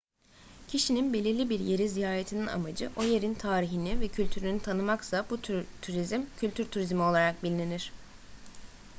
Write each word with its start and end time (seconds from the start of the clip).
kişinin 0.67 1.13
belirli 1.13 1.49
bir 1.49 1.59
yeri 1.59 1.89
ziyaretinin 1.89 2.47
amacı 2.47 2.91
o 2.97 3.03
yerin 3.03 3.33
tarihini 3.33 3.99
ve 3.99 4.07
kültürünü 4.07 4.59
tanımaksa 4.59 5.25
bu 5.29 5.41
tür 5.41 5.65
turizm 5.81 6.21
kültür 6.39 6.65
turizmi 6.69 7.01
olarak 7.01 7.43
bilinir 7.43 7.91